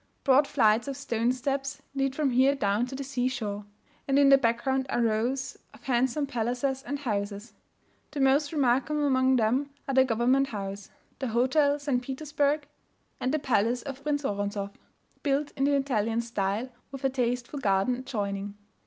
[0.23, 3.65] Broad flights of stone steps lead from here down to the sea shore;
[4.07, 7.53] and in the background are rows of handsome palaces and houses.
[8.09, 12.01] The most remarkable among them are the Government House, the Hotel St.
[12.01, 12.67] Petersburgh,
[13.19, 14.71] and the Palace of Prince Woronzoff,
[15.21, 18.57] built in the Italian style, with a tasteful garden adjoining.